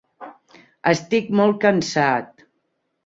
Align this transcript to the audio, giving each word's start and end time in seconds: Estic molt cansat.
Estic 0.93 1.29
molt 1.41 1.61
cansat. 1.67 2.47